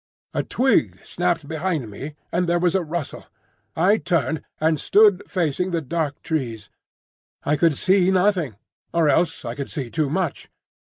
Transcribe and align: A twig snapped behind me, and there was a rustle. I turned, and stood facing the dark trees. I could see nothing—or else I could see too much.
A 0.33 0.41
twig 0.41 0.97
snapped 1.05 1.47
behind 1.47 1.87
me, 1.91 2.15
and 2.31 2.49
there 2.49 2.57
was 2.57 2.73
a 2.73 2.81
rustle. 2.81 3.27
I 3.75 3.97
turned, 3.97 4.41
and 4.59 4.79
stood 4.79 5.21
facing 5.29 5.69
the 5.69 5.79
dark 5.79 6.23
trees. 6.23 6.71
I 7.43 7.55
could 7.55 7.77
see 7.77 8.09
nothing—or 8.09 9.07
else 9.09 9.45
I 9.45 9.53
could 9.53 9.69
see 9.69 9.91
too 9.91 10.09
much. 10.09 10.49